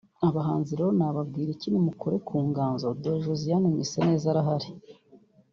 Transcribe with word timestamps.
Abahanzi 0.27 0.71
rero 0.77 0.91
nababwira 0.99 1.49
iki… 1.55 1.67
nimukore 1.71 2.15
ku 2.27 2.35
nganzo 2.47 2.85
dore 3.01 3.19
Josiane 3.25 3.65
Mwiseneza 3.73 4.25
arahari 4.31 4.69